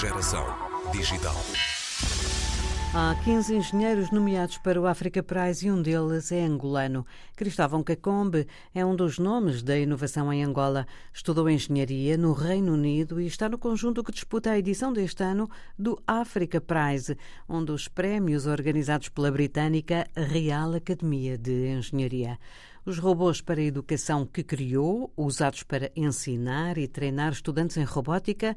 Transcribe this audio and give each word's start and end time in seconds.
Geração 0.00 0.46
Digital. 0.92 1.36
Há 2.94 3.14
15 3.22 3.54
engenheiros 3.54 4.10
nomeados 4.10 4.56
para 4.56 4.80
o 4.80 4.86
Africa 4.86 5.22
Prize 5.22 5.66
e 5.66 5.70
um 5.70 5.82
deles 5.82 6.32
é 6.32 6.42
angolano. 6.42 7.04
Cristóvão 7.36 7.82
Cacombe 7.82 8.46
é 8.74 8.82
um 8.82 8.96
dos 8.96 9.18
nomes 9.18 9.62
da 9.62 9.78
inovação 9.78 10.32
em 10.32 10.42
Angola. 10.42 10.86
Estudou 11.12 11.50
engenharia 11.50 12.16
no 12.16 12.32
Reino 12.32 12.72
Unido 12.72 13.20
e 13.20 13.26
está 13.26 13.46
no 13.46 13.58
conjunto 13.58 14.02
que 14.02 14.10
disputa 14.10 14.52
a 14.52 14.58
edição 14.58 14.90
deste 14.90 15.22
ano 15.22 15.50
do 15.78 16.02
Africa 16.06 16.62
Prize, 16.62 17.18
um 17.46 17.62
dos 17.62 17.86
prémios 17.86 18.46
organizados 18.46 19.10
pela 19.10 19.30
britânica 19.30 20.06
Real 20.16 20.72
Academia 20.72 21.36
de 21.36 21.74
Engenharia. 21.76 22.38
Os 22.86 22.98
robôs 22.98 23.42
para 23.42 23.60
a 23.60 23.64
educação 23.64 24.24
que 24.24 24.42
criou, 24.42 25.12
usados 25.14 25.62
para 25.62 25.92
ensinar 25.94 26.78
e 26.78 26.88
treinar 26.88 27.32
estudantes 27.32 27.76
em 27.76 27.84
robótica, 27.84 28.56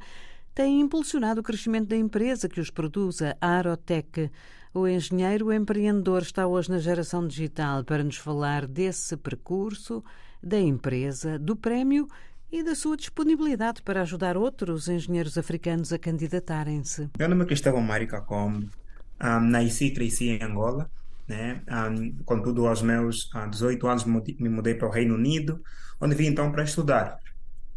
tem 0.54 0.82
impulsionado 0.82 1.42
o 1.42 1.44
crescimento 1.44 1.90
da 1.90 1.98
empresa 1.98 2.48
que 2.48 2.62
os 2.62 2.70
produz, 2.70 3.22
a 3.22 3.36
Aerotech. 3.42 4.30
O 4.74 4.88
engenheiro 4.88 5.52
empreendedor 5.52 6.22
está 6.22 6.48
hoje 6.48 6.70
na 6.70 6.80
geração 6.80 7.28
digital 7.28 7.84
para 7.84 8.04
nos 8.04 8.18
falar 8.18 8.68
desse 8.68 9.18
percurso, 9.18 10.04
da 10.42 10.60
empresa, 10.60 11.40
do 11.40 11.56
prémio 11.56 12.08
e 12.52 12.64
da 12.64 12.76
sua 12.76 12.96
disponibilidade 12.96 13.82
para 13.82 14.02
ajudar 14.02 14.38
outros 14.38 14.88
engenheiros 14.88 15.38
africanos 15.38 15.92
a 15.92 15.98
candidatarem-se. 15.98 17.10
Meu 17.18 17.30
nome 17.30 17.44
é 17.44 17.48
Cristóvão 17.48 17.82
Mário 17.82 18.08
Cacombe. 18.08 18.70
Um, 19.22 19.40
nasci 19.40 19.86
e 19.86 19.94
cresci 19.94 20.30
em 20.30 20.44
Angola. 20.44 20.90
Né? 21.28 21.62
Um, 21.70 22.24
contudo, 22.26 22.68
aos 22.68 22.82
meus 22.82 23.32
uh, 23.34 23.50
18 23.50 23.88
anos 23.88 24.06
me 24.06 24.50
mudei 24.50 24.76
para 24.76 24.88
o 24.88 24.92
Reino 24.92 25.16
Unido, 25.16 25.62
onde 26.00 26.14
vim 26.16 26.26
então 26.26 26.52
para 26.52 26.64
estudar. 26.64 27.18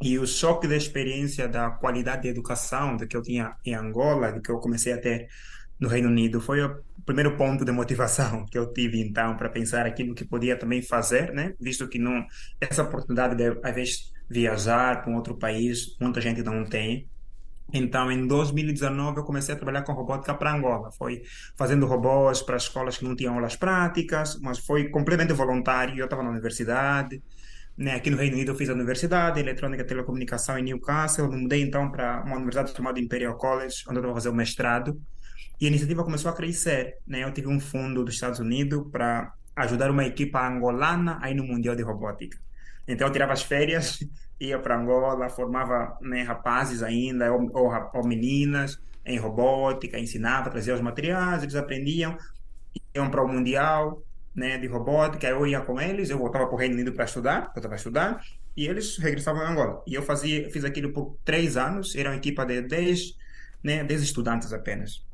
E 0.00 0.18
o 0.18 0.26
choque 0.26 0.68
da 0.68 0.76
experiência 0.76 1.48
da 1.48 1.70
qualidade 1.70 2.22
de 2.22 2.28
educação 2.28 2.96
que 2.98 3.16
eu 3.16 3.22
tinha 3.22 3.56
em 3.64 3.74
Angola, 3.74 4.40
que 4.40 4.50
eu 4.50 4.58
comecei 4.58 4.92
a 4.92 5.00
ter 5.00 5.28
no 5.80 5.88
Reino 5.88 6.08
Unido, 6.08 6.40
foi 6.40 6.62
o 6.62 6.82
primeiro 7.04 7.36
ponto 7.36 7.64
de 7.64 7.72
motivação 7.72 8.44
que 8.46 8.58
eu 8.58 8.72
tive 8.72 9.00
então 9.00 9.36
para 9.36 9.48
pensar 9.48 9.86
aquilo 9.86 10.14
que 10.14 10.24
podia 10.24 10.58
também 10.58 10.82
fazer, 10.82 11.32
né? 11.32 11.54
Visto 11.60 11.88
que 11.88 11.98
não 11.98 12.24
essa 12.60 12.82
oportunidade 12.82 13.36
de 13.36 13.58
às 13.62 13.74
vezes 13.74 14.12
viajar 14.28 15.02
para 15.02 15.10
um 15.10 15.16
outro 15.16 15.36
país, 15.36 15.96
muita 16.00 16.20
gente 16.20 16.42
não 16.42 16.64
tem. 16.64 17.08
Então, 17.72 18.10
em 18.12 18.26
2019, 18.26 19.18
eu 19.18 19.24
comecei 19.24 19.54
a 19.54 19.56
trabalhar 19.56 19.82
com 19.82 19.92
robótica 19.92 20.34
para 20.34 20.54
Angola. 20.54 20.90
Foi 20.92 21.22
fazendo 21.56 21.86
robôs 21.86 22.40
para 22.42 22.56
escolas 22.56 22.96
que 22.96 23.04
não 23.04 23.16
tinham 23.16 23.34
aulas 23.34 23.56
práticas, 23.56 24.38
mas 24.40 24.58
foi 24.58 24.88
completamente 24.88 25.32
voluntário. 25.32 25.98
Eu 25.98 26.04
estava 26.04 26.22
na 26.22 26.30
universidade, 26.30 27.22
né, 27.76 27.94
aqui 27.94 28.10
no 28.10 28.16
Reino 28.16 28.34
Unido 28.36 28.52
eu 28.52 28.54
fiz 28.54 28.70
a 28.70 28.72
universidade, 28.72 29.38
eletrônica 29.38 29.82
e 29.82 29.86
telecomunicação 29.86 30.58
em 30.58 30.62
Newcastle, 30.62 31.28
me 31.28 31.36
mudei 31.36 31.62
então 31.62 31.90
para 31.90 32.22
uma 32.24 32.36
universidade 32.36 32.72
chamada 32.74 32.98
Imperial 32.98 33.36
College, 33.36 33.84
onde 33.86 33.98
eu 33.98 34.00
estava 34.00 34.14
fazer 34.14 34.28
o 34.30 34.34
mestrado, 34.34 35.00
e 35.60 35.66
a 35.66 35.68
iniciativa 35.68 36.02
começou 36.02 36.30
a 36.30 36.34
crescer, 36.34 36.96
né, 37.06 37.24
eu 37.24 37.32
tive 37.32 37.48
um 37.48 37.60
fundo 37.60 38.04
dos 38.04 38.14
Estados 38.14 38.38
Unidos 38.38 38.86
para 38.90 39.32
ajudar 39.56 39.90
uma 39.90 40.04
equipa 40.04 40.46
angolana 40.46 41.18
aí 41.20 41.34
no 41.34 41.44
Mundial 41.44 41.76
de 41.76 41.82
Robótica. 41.82 42.38
Então 42.86 43.06
eu 43.06 43.12
tirava 43.12 43.32
as 43.32 43.42
férias, 43.42 43.98
ia 44.40 44.58
para 44.58 44.78
Angola, 44.78 45.28
formava 45.28 45.96
né, 46.00 46.22
rapazes 46.22 46.82
ainda, 46.82 47.32
ou, 47.32 47.50
ou, 47.52 47.90
ou 47.94 48.06
meninas, 48.06 48.80
em 49.04 49.18
robótica, 49.18 49.98
ensinava, 49.98 50.50
trazia 50.50 50.74
os 50.74 50.80
materiais, 50.80 51.42
eles 51.42 51.54
aprendiam, 51.54 52.16
iam 52.94 53.10
para 53.10 53.22
o 53.22 53.28
Mundial, 53.28 54.02
né, 54.36 54.58
de 54.58 54.66
robótica, 54.66 55.26
eu 55.26 55.46
ia 55.46 55.60
com 55.62 55.80
eles, 55.80 56.10
eu 56.10 56.18
voltava 56.18 56.46
para 56.46 56.54
o 56.54 56.58
Reino 56.58 56.74
Unido 56.74 56.92
para 56.92 57.06
estudar, 57.06 57.50
eu 57.54 57.58
estava 57.58 57.74
a 57.74 57.76
estudar, 57.76 58.22
e 58.54 58.66
eles 58.66 58.98
regressavam 58.98 59.40
a 59.40 59.50
Angola. 59.50 59.82
E 59.86 59.94
eu 59.94 60.02
fazia, 60.02 60.50
fiz 60.50 60.62
aquilo 60.62 60.92
por 60.92 61.16
três 61.24 61.56
anos, 61.56 61.96
era 61.96 62.10
uma 62.10 62.16
equipa 62.16 62.44
de 62.44 62.60
dez, 62.60 63.16
né, 63.64 63.82
dez 63.82 64.02
estudantes 64.02 64.52
apenas. 64.52 65.04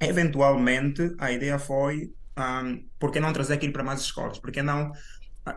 Eventualmente, 0.00 1.14
a 1.18 1.32
ideia 1.32 1.58
foi, 1.58 2.12
um, 2.38 2.84
por 2.98 3.10
que 3.10 3.18
não 3.18 3.32
trazer 3.32 3.54
aquilo 3.54 3.72
para 3.72 3.82
mais 3.82 4.00
escolas? 4.00 4.38
Por 4.38 4.52
que 4.52 4.62
não, 4.62 4.92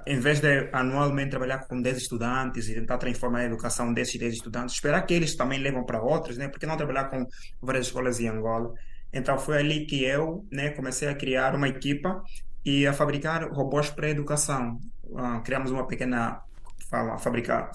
em 0.07 0.19
vez 0.19 0.39
de 0.39 0.69
anualmente 0.73 1.29
trabalhar 1.29 1.59
com 1.59 1.81
10 1.81 1.97
estudantes 1.97 2.67
e 2.67 2.73
tentar 2.73 2.97
transformar 2.97 3.39
a 3.39 3.45
educação 3.45 3.93
desses 3.93 4.19
10 4.19 4.33
estudantes, 4.33 4.75
esperar 4.75 5.01
que 5.03 5.13
eles 5.13 5.35
também 5.35 5.59
levam 5.59 5.85
para 5.85 6.01
outros, 6.01 6.37
né? 6.37 6.47
Por 6.47 6.59
que 6.59 6.65
não 6.65 6.75
trabalhar 6.75 7.05
com 7.05 7.27
várias 7.61 7.87
escolas 7.87 8.19
em 8.19 8.27
Angola? 8.27 8.73
Então 9.13 9.37
foi 9.37 9.59
ali 9.59 9.85
que 9.85 10.03
eu 10.03 10.45
né, 10.51 10.71
comecei 10.71 11.07
a 11.07 11.15
criar 11.15 11.55
uma 11.55 11.67
equipa 11.67 12.23
e 12.65 12.87
a 12.87 12.93
fabricar 12.93 13.51
robôs 13.51 13.89
para 13.89 14.09
educação. 14.09 14.79
Uh, 15.03 15.41
criamos 15.43 15.71
uma 15.71 15.85
pequena 15.85 16.41
fala, 16.89 17.17
fábrica, 17.17 17.71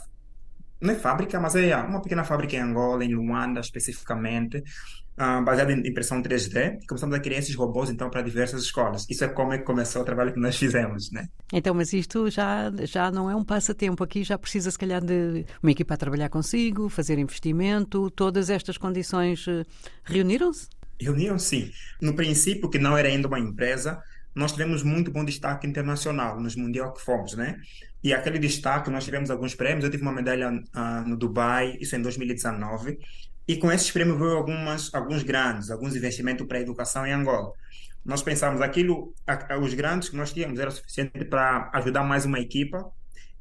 não 0.80 0.92
é 0.92 0.94
fábrica, 0.94 1.40
mas 1.40 1.54
é 1.56 1.76
uma 1.76 2.00
pequena 2.00 2.24
fábrica 2.24 2.56
em 2.56 2.60
Angola, 2.60 3.04
em 3.04 3.14
Luanda 3.14 3.60
especificamente, 3.60 4.58
uh, 4.58 5.44
baseada 5.44 5.72
em 5.72 5.86
impressão 5.86 6.22
3D. 6.22 6.78
E 6.82 6.86
começamos 6.86 7.14
a 7.16 7.20
criar 7.20 7.38
esses 7.38 7.54
robôs 7.54 7.90
então 7.90 8.08
para 8.08 8.22
diversas 8.22 8.62
escolas. 8.62 9.04
Isso 9.10 9.24
é 9.24 9.28
como 9.28 9.52
é 9.52 9.58
que 9.58 9.64
começou 9.64 10.02
o 10.02 10.04
trabalho 10.04 10.32
que 10.32 10.40
nós 10.40 10.56
fizemos, 10.56 11.10
né? 11.10 11.28
Então, 11.52 11.74
mas 11.74 11.92
isto 11.92 12.30
já 12.30 12.70
já 12.84 13.10
não 13.10 13.30
é 13.30 13.34
um 13.34 13.44
passatempo 13.44 14.02
aqui, 14.04 14.22
já 14.22 14.38
precisa 14.38 14.70
se 14.70 14.78
calhar 14.78 15.04
de 15.04 15.44
uma 15.62 15.72
equipa 15.72 15.94
a 15.94 15.96
trabalhar 15.96 16.28
consigo, 16.28 16.88
fazer 16.88 17.18
investimento, 17.18 18.10
todas 18.10 18.48
estas 18.48 18.78
condições 18.78 19.46
eh, 19.48 19.64
reuniram-se? 20.04 20.68
Reuniram, 21.00 21.38
sim. 21.38 21.70
No 22.00 22.14
princípio, 22.14 22.68
que 22.68 22.78
não 22.78 22.96
era 22.96 23.08
ainda 23.08 23.28
uma 23.28 23.38
empresa, 23.38 24.00
nós 24.38 24.52
tivemos 24.52 24.84
muito 24.84 25.10
bom 25.10 25.24
destaque 25.24 25.66
internacional 25.66 26.40
nos 26.40 26.54
mundial 26.54 26.92
que 26.92 27.02
fomos, 27.02 27.34
né? 27.34 27.60
E 28.02 28.14
aquele 28.14 28.38
destaque, 28.38 28.88
nós 28.88 29.04
tivemos 29.04 29.30
alguns 29.30 29.54
prêmios. 29.54 29.84
Eu 29.84 29.90
tive 29.90 30.02
uma 30.02 30.12
medalha 30.12 30.50
uh, 30.50 31.08
no 31.08 31.16
Dubai, 31.16 31.76
isso 31.80 31.96
em 31.96 32.00
2019. 32.00 32.98
E 33.48 33.56
com 33.56 33.72
esses 33.72 33.90
prêmios 33.90 34.16
veio 34.16 34.36
algumas, 34.36 34.94
alguns 34.94 35.24
grandes, 35.24 35.70
alguns 35.70 35.96
investimentos 35.96 36.46
para 36.46 36.58
a 36.58 36.60
educação 36.60 37.04
em 37.04 37.12
Angola. 37.12 37.52
Nós 38.04 38.22
pensamos 38.22 38.60
aquilo, 38.60 39.12
os 39.60 39.74
grandes 39.74 40.08
que 40.08 40.16
nós 40.16 40.32
tínhamos 40.32 40.60
era 40.60 40.70
suficiente 40.70 41.24
para 41.24 41.68
ajudar 41.74 42.04
mais 42.04 42.24
uma 42.24 42.38
equipa. 42.38 42.88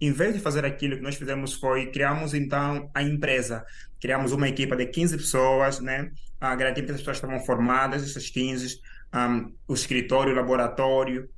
Em 0.02 0.12
vez 0.12 0.34
de 0.34 0.40
fazer 0.40 0.66
aquilo 0.66 0.98
que 0.98 1.04
nós 1.04 1.16
fizemos 1.16 1.54
foi 1.54 1.92
criamos 1.92 2.34
então 2.34 2.90
a 2.94 3.04
empresa. 3.04 3.64
Criamos 4.02 4.32
uma 4.32 4.50
equipa 4.50 4.76
de 4.76 4.88
15 4.88 5.18
pessoas, 5.18 5.80
né? 5.80 6.10
A 6.42 6.56
que 6.56 6.64
as 6.64 6.98
pessoas 6.98 7.18
estavam 7.18 7.40
formadas, 7.40 8.04
essas 8.04 8.30
15 8.30 8.80
um, 9.14 9.54
o 9.68 9.74
escritório, 9.74 10.34
o 10.34 10.36
laboratório, 10.36 11.30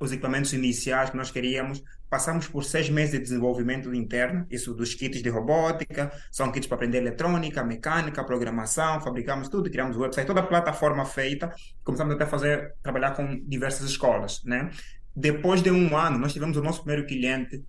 os 0.00 0.12
equipamentos 0.12 0.52
iniciais 0.52 1.10
que 1.10 1.16
nós 1.16 1.30
queríamos. 1.30 1.82
Passamos 2.08 2.46
por 2.46 2.64
seis 2.64 2.88
meses 2.88 3.12
de 3.12 3.18
desenvolvimento 3.18 3.92
interno, 3.92 4.46
isso 4.48 4.72
dos 4.72 4.94
kits 4.94 5.20
de 5.20 5.28
robótica, 5.28 6.12
são 6.30 6.52
kits 6.52 6.66
para 6.66 6.76
aprender 6.76 6.98
eletrônica, 6.98 7.64
mecânica, 7.64 8.22
programação, 8.22 9.00
fabricamos 9.00 9.48
tudo, 9.48 9.68
criamos 9.68 9.96
o 9.96 10.00
website, 10.00 10.26
toda 10.26 10.40
a 10.40 10.46
plataforma 10.46 11.04
feita, 11.04 11.52
começamos 11.82 12.14
até 12.14 12.24
a 12.24 12.26
fazer, 12.26 12.74
trabalhar 12.82 13.12
com 13.12 13.40
diversas 13.44 13.88
escolas, 13.88 14.42
né? 14.44 14.70
Depois 15.16 15.60
de 15.62 15.70
um 15.70 15.96
ano, 15.96 16.18
nós 16.18 16.32
tivemos 16.32 16.56
o 16.56 16.62
nosso 16.62 16.84
primeiro 16.84 17.06
cliente, 17.06 17.64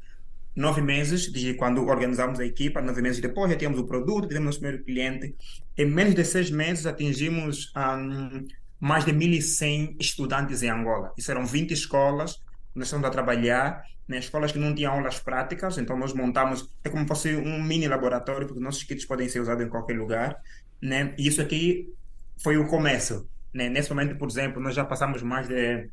nove 0.55 0.81
meses 0.81 1.31
de 1.31 1.53
quando 1.55 1.83
organizamos 1.85 2.39
a 2.39 2.45
equipa, 2.45 2.81
nove 2.81 3.01
meses 3.01 3.19
depois 3.19 3.51
já 3.51 3.57
tínhamos 3.57 3.79
o 3.79 3.85
produto, 3.85 4.27
tivemos 4.27 4.45
nosso 4.45 4.59
primeiro 4.59 4.83
cliente. 4.83 5.35
Em 5.77 5.85
menos 5.85 6.13
de 6.13 6.23
seis 6.23 6.51
meses 6.51 6.85
atingimos 6.85 7.73
um, 7.75 8.45
mais 8.79 9.05
de 9.05 9.11
1.100 9.11 9.95
estudantes 9.99 10.63
em 10.63 10.69
Angola. 10.69 11.13
Isso 11.17 11.31
eram 11.31 11.45
20 11.45 11.71
escolas, 11.71 12.39
nós 12.73 12.87
estamos 12.87 13.07
a 13.07 13.09
trabalhar, 13.09 13.83
né, 14.07 14.19
escolas 14.19 14.51
que 14.51 14.59
não 14.59 14.75
tinham 14.75 14.93
aulas 14.93 15.19
práticas, 15.19 15.77
então 15.77 15.97
nós 15.97 16.13
montamos, 16.13 16.69
é 16.83 16.89
como 16.89 17.03
se 17.03 17.07
fosse 17.07 17.35
um 17.35 17.63
mini 17.63 17.87
laboratório, 17.87 18.47
porque 18.47 18.61
nossos 18.61 18.83
kits 18.83 19.05
podem 19.05 19.27
ser 19.29 19.39
usados 19.39 19.65
em 19.65 19.69
qualquer 19.69 19.97
lugar, 19.97 20.37
né, 20.81 21.13
e 21.17 21.27
isso 21.27 21.41
aqui 21.41 21.93
foi 22.41 22.57
o 22.57 22.67
começo. 22.67 23.27
Né? 23.53 23.69
Nesse 23.69 23.89
momento, 23.89 24.17
por 24.17 24.29
exemplo, 24.29 24.61
nós 24.61 24.75
já 24.75 24.83
passamos 24.83 25.21
mais 25.23 25.47
de 25.47 25.89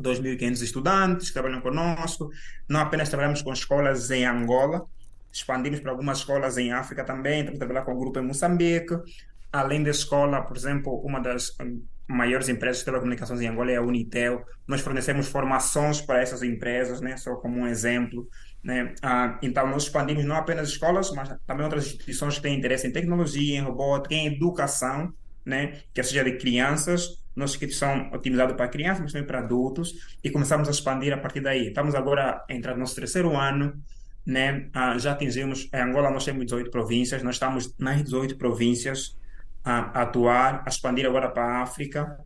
2.500 0.00 0.62
estudantes 0.62 1.28
que 1.28 1.34
trabalham 1.34 1.60
conosco, 1.60 2.28
não 2.68 2.80
apenas 2.80 3.08
trabalhamos 3.08 3.42
com 3.42 3.52
escolas 3.52 4.10
em 4.10 4.26
Angola, 4.26 4.84
expandimos 5.32 5.80
para 5.80 5.92
algumas 5.92 6.18
escolas 6.18 6.58
em 6.58 6.72
África 6.72 7.04
também, 7.04 7.40
estamos 7.40 7.56
a 7.56 7.64
trabalhar 7.64 7.84
com 7.84 7.94
um 7.94 7.98
grupo 7.98 8.18
em 8.18 8.22
Moçambique, 8.22 8.94
além 9.54 9.82
da 9.84 9.90
escola, 9.90 10.42
por 10.42 10.56
exemplo, 10.56 11.00
uma 11.04 11.20
das 11.20 11.56
maiores 12.08 12.48
empresas 12.48 12.78
de 12.78 12.84
telecomunicações 12.86 13.40
em 13.40 13.46
Angola 13.46 13.70
é 13.70 13.76
a 13.76 13.82
Unitel. 13.82 14.44
Nós 14.66 14.80
fornecemos 14.80 15.28
formações 15.28 16.00
para 16.00 16.20
essas 16.20 16.42
empresas, 16.42 17.00
né? 17.00 17.16
só 17.16 17.36
como 17.36 17.60
um 17.60 17.66
exemplo. 17.66 18.28
Né? 18.62 18.94
Ah, 19.00 19.38
então, 19.40 19.68
nós 19.68 19.84
expandimos 19.84 20.24
não 20.24 20.34
apenas 20.36 20.70
escolas, 20.70 21.12
mas 21.12 21.28
também 21.46 21.64
outras 21.64 21.86
instituições 21.86 22.34
que 22.34 22.42
têm 22.42 22.58
interesse 22.58 22.88
em 22.88 22.92
tecnologia, 22.92 23.56
em 23.56 23.62
robótica, 23.62 24.14
em 24.14 24.26
educação, 24.26 25.14
né? 25.46 25.80
que 25.94 26.02
seja 26.02 26.24
de 26.24 26.32
crianças, 26.36 27.22
kits 27.56 27.76
são 27.76 28.10
otimizados 28.12 28.56
para 28.56 28.66
crianças, 28.66 29.02
mas 29.02 29.12
também 29.12 29.26
para 29.26 29.38
adultos, 29.38 30.16
e 30.22 30.30
começamos 30.30 30.66
a 30.66 30.72
expandir 30.72 31.12
a 31.12 31.18
partir 31.18 31.40
daí. 31.40 31.68
Estamos 31.68 31.94
agora 31.94 32.44
a 32.48 32.52
entrar 32.52 32.74
no 32.74 32.80
nosso 32.80 32.96
terceiro 32.96 33.36
ano, 33.36 33.72
né? 34.26 34.68
Ah, 34.72 34.98
já 34.98 35.12
atingimos, 35.12 35.68
em 35.72 35.80
Angola 35.80 36.10
nós 36.10 36.24
temos 36.24 36.44
18 36.44 36.70
províncias, 36.72 37.22
nós 37.22 37.36
estamos 37.36 37.72
nas 37.78 38.02
18 38.02 38.36
províncias, 38.36 39.16
a 39.64 40.02
atuar, 40.02 40.62
a 40.66 40.68
expandir 40.68 41.06
agora 41.06 41.28
para 41.30 41.44
a 41.44 41.62
África. 41.62 42.18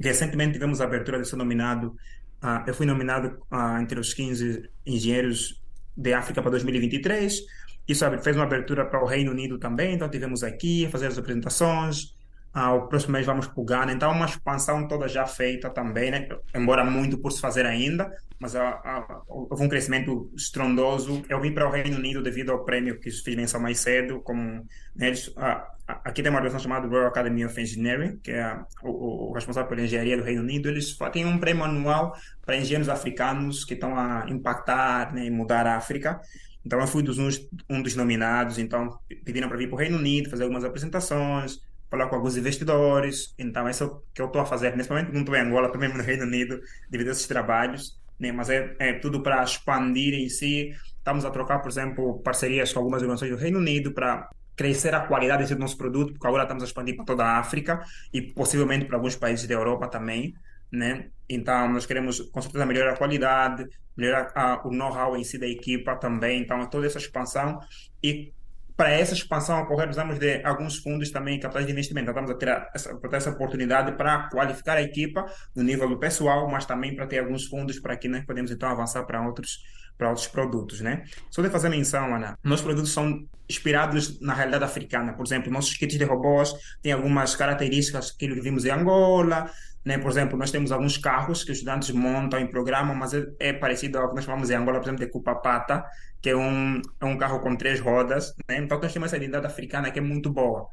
Recentemente 0.00 0.54
tivemos 0.54 0.80
a 0.80 0.84
abertura 0.84 1.20
de 1.20 1.28
ser 1.28 1.36
nominado, 1.36 1.96
uh, 2.42 2.64
eu 2.66 2.74
fui 2.74 2.84
nominado 2.84 3.40
uh, 3.50 3.80
entre 3.80 4.00
os 4.00 4.12
15 4.12 4.68
engenheiros 4.84 5.62
de 5.96 6.12
África 6.12 6.42
para 6.42 6.50
2023 6.50 7.42
e 7.86 7.92
isso 7.92 8.04
fez 8.22 8.36
uma 8.36 8.44
abertura 8.44 8.84
para 8.84 9.02
o 9.02 9.06
Reino 9.06 9.30
Unido 9.30 9.58
também, 9.58 9.94
então 9.94 10.08
tivemos 10.08 10.42
aqui 10.42 10.88
fazer 10.90 11.06
as 11.06 11.18
apresentações. 11.18 12.14
Ah, 12.54 12.74
o 12.74 12.86
próximo 12.86 13.12
mês 13.12 13.24
vamos 13.24 13.46
para 13.46 13.60
o 13.60 13.64
Ghana, 13.64 13.92
então 13.92 14.12
uma 14.12 14.26
expansão 14.26 14.86
toda 14.86 15.08
já 15.08 15.26
feita 15.26 15.70
também, 15.70 16.10
né? 16.10 16.28
embora 16.54 16.84
muito 16.84 17.16
por 17.16 17.32
se 17.32 17.40
fazer 17.40 17.64
ainda, 17.64 18.12
mas 18.38 18.54
ah, 18.54 18.78
ah, 18.84 19.22
houve 19.26 19.64
um 19.64 19.68
crescimento 19.68 20.30
estrondoso. 20.36 21.22
Eu 21.30 21.40
vim 21.40 21.52
para 21.52 21.66
o 21.66 21.70
Reino 21.70 21.96
Unido 21.96 22.22
devido 22.22 22.52
ao 22.52 22.62
prêmio 22.62 23.00
que 23.00 23.10
fiz 23.10 23.36
menção 23.36 23.58
mais 23.58 23.80
cedo, 23.80 24.20
como 24.20 24.66
né, 24.94 25.06
eles, 25.06 25.32
ah, 25.38 25.66
aqui 25.86 26.22
tem 26.22 26.28
uma 26.28 26.40
organização 26.40 26.62
chamada 26.62 26.86
Royal 26.86 27.06
Academy 27.06 27.42
of 27.46 27.58
Engineering, 27.58 28.18
que 28.18 28.32
é 28.32 28.54
o, 28.82 29.30
o, 29.30 29.32
responsável 29.32 29.70
pela 29.70 29.80
engenharia 29.80 30.18
do 30.18 30.22
Reino 30.22 30.42
Unido. 30.42 30.68
Eles 30.68 30.94
têm 31.10 31.24
um 31.24 31.38
prêmio 31.38 31.64
anual 31.64 32.14
para 32.44 32.56
engenheiros 32.56 32.90
africanos 32.90 33.64
que 33.64 33.72
estão 33.72 33.96
a 33.96 34.26
impactar 34.28 35.14
né, 35.14 35.24
e 35.24 35.30
mudar 35.30 35.66
a 35.66 35.76
África. 35.76 36.20
Então 36.66 36.78
eu 36.80 36.86
fui 36.86 37.02
dos, 37.02 37.18
um 37.18 37.82
dos 37.82 37.96
nominados, 37.96 38.58
então 38.58 38.98
pediram 39.24 39.48
para 39.48 39.56
vir 39.56 39.68
para 39.68 39.76
o 39.76 39.78
Reino 39.78 39.96
Unido, 39.96 40.28
fazer 40.28 40.42
algumas 40.42 40.64
apresentações, 40.64 41.58
falar 41.92 42.08
com 42.08 42.16
alguns 42.16 42.38
investidores. 42.38 43.34
Então 43.38 43.68
isso 43.68 43.84
é 43.84 43.86
o 43.86 44.02
que 44.14 44.22
eu 44.22 44.26
estou 44.26 44.40
a 44.40 44.46
fazer. 44.46 44.74
Momento 44.74 45.12
não 45.12 45.20
estou 45.20 45.36
em 45.36 45.40
Angola, 45.40 45.66
estou 45.66 45.78
mesmo 45.78 45.98
no 45.98 46.02
Reino 46.02 46.24
Unido, 46.24 46.58
devido 46.88 47.08
a 47.08 47.12
esses 47.12 47.26
trabalhos, 47.26 48.00
né? 48.18 48.32
mas 48.32 48.48
é, 48.48 48.74
é 48.78 48.94
tudo 48.94 49.22
para 49.22 49.44
expandir 49.44 50.14
em 50.14 50.28
si. 50.30 50.74
Estamos 50.96 51.26
a 51.26 51.30
trocar, 51.30 51.58
por 51.58 51.70
exemplo, 51.70 52.18
parcerias 52.20 52.72
com 52.72 52.78
algumas 52.78 53.02
organizações 53.02 53.30
do 53.30 53.36
Reino 53.36 53.58
Unido 53.58 53.92
para 53.92 54.26
crescer 54.56 54.94
a 54.94 55.00
qualidade 55.00 55.54
do 55.54 55.60
nosso 55.60 55.76
produto, 55.76 56.12
porque 56.14 56.26
agora 56.26 56.44
estamos 56.44 56.62
a 56.62 56.66
expandir 56.66 56.96
para 56.96 57.04
toda 57.04 57.24
a 57.24 57.38
África 57.38 57.84
e 58.12 58.22
possivelmente 58.22 58.86
para 58.86 58.96
alguns 58.96 59.16
países 59.16 59.46
da 59.46 59.54
Europa 59.54 59.86
também, 59.88 60.34
né? 60.70 61.08
Então, 61.28 61.70
nós 61.72 61.84
queremos, 61.84 62.20
com 62.20 62.40
certeza, 62.40 62.64
melhorar 62.64 62.92
a 62.92 62.96
qualidade, 62.96 63.66
melhorar 63.94 64.32
a, 64.34 64.66
o 64.66 64.70
know-how 64.70 65.16
em 65.16 65.24
si 65.24 65.36
da 65.36 65.46
equipa 65.46 65.96
também. 65.96 66.40
Então, 66.40 66.64
toda 66.70 66.86
essa 66.86 66.98
expansão. 66.98 67.60
E 68.02 68.32
para 68.76 68.90
essa 68.90 69.14
expansão 69.14 69.62
ocorrer, 69.62 69.86
precisamos 69.86 70.18
de 70.18 70.42
alguns 70.44 70.78
fundos 70.78 71.10
também 71.10 71.38
capitais 71.38 71.66
de 71.66 71.72
investimento. 71.72 72.10
Então, 72.10 72.22
estamos 72.22 72.30
a 72.30 72.38
ter 72.38 72.70
essa, 72.74 72.96
ter 72.96 73.16
essa 73.16 73.30
oportunidade 73.30 73.92
para 73.92 74.28
qualificar 74.30 74.76
a 74.76 74.82
equipa 74.82 75.26
no 75.54 75.62
nível 75.62 75.88
do 75.88 75.98
pessoal, 75.98 76.50
mas 76.50 76.64
também 76.64 76.94
para 76.94 77.06
ter 77.06 77.18
alguns 77.18 77.46
fundos 77.46 77.78
para 77.78 77.96
que 77.96 78.08
nós 78.08 78.24
podemos, 78.24 78.50
então, 78.50 78.68
avançar 78.68 79.04
para 79.04 79.20
outros 79.26 79.60
para 79.96 80.08
outros 80.08 80.26
produtos, 80.26 80.80
né? 80.80 81.04
Só 81.30 81.42
de 81.42 81.50
fazer 81.50 81.68
menção, 81.68 82.14
Ana, 82.16 82.36
nossos 82.42 82.64
produtos 82.64 82.92
são 82.92 83.24
inspirados 83.48 84.20
na 84.20 84.34
realidade 84.34 84.64
africana. 84.64 85.12
Por 85.12 85.24
exemplo, 85.24 85.52
nossos 85.52 85.76
kits 85.76 85.96
de 85.96 86.04
robôs 86.04 86.54
têm 86.82 86.92
algumas 86.92 87.36
características 87.36 88.10
que 88.10 88.26
vimos 88.40 88.64
em 88.64 88.70
Angola, 88.70 89.50
né? 89.84 89.98
Por 89.98 90.10
exemplo, 90.10 90.38
nós 90.38 90.50
temos 90.50 90.70
alguns 90.70 90.96
carros 90.96 91.42
que 91.44 91.50
os 91.50 91.58
estudantes 91.58 91.90
montam 91.90 92.38
em 92.38 92.46
programa, 92.46 92.94
mas 92.94 93.14
é, 93.14 93.26
é 93.38 93.52
parecido 93.52 93.98
ao 93.98 94.10
que 94.10 94.16
nós 94.16 94.24
chamamos 94.24 94.50
em 94.50 94.54
Angola, 94.54 94.78
por 94.78 94.86
exemplo, 94.86 95.04
de 95.04 95.10
Cupapata, 95.10 95.84
que 96.20 96.30
é 96.30 96.36
um, 96.36 96.80
é 97.00 97.04
um 97.04 97.16
carro 97.18 97.40
com 97.40 97.56
três 97.56 97.80
rodas. 97.80 98.34
Né? 98.48 98.58
Então, 98.58 98.78
nós 98.80 98.92
temos 98.92 99.08
essa 99.08 99.16
identidade 99.16 99.46
africana 99.46 99.90
que 99.90 99.98
é 99.98 100.02
muito 100.02 100.30
boa 100.30 100.68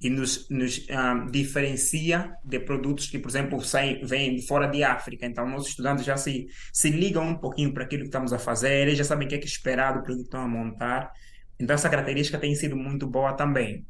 e 0.00 0.10
nos, 0.10 0.48
nos 0.48 0.78
uh, 0.78 1.30
diferencia 1.30 2.34
de 2.44 2.58
produtos 2.58 3.08
que, 3.08 3.18
por 3.20 3.28
exemplo, 3.28 3.60
saem, 3.60 4.04
vêm 4.04 4.34
de 4.34 4.46
fora 4.46 4.66
de 4.66 4.82
África. 4.82 5.24
Então, 5.24 5.48
nossos 5.48 5.68
estudantes 5.68 6.04
já 6.04 6.16
se, 6.16 6.48
se 6.72 6.90
ligam 6.90 7.24
um 7.24 7.36
pouquinho 7.36 7.72
para 7.72 7.84
aquilo 7.84 8.02
que 8.02 8.08
estamos 8.08 8.32
a 8.32 8.38
fazer, 8.38 8.82
eles 8.82 8.98
já 8.98 9.04
sabem 9.04 9.26
o 9.26 9.28
que 9.28 9.36
é, 9.36 9.38
que 9.38 9.44
é 9.44 9.48
esperado 9.48 10.00
do 10.00 10.04
produto 10.04 10.24
que 10.24 10.28
estão 10.28 10.42
a 10.42 10.48
montar. 10.48 11.12
Então, 11.58 11.74
essa 11.74 11.88
característica 11.88 12.36
tem 12.36 12.52
sido 12.56 12.76
muito 12.76 13.06
boa 13.06 13.32
também. 13.34 13.86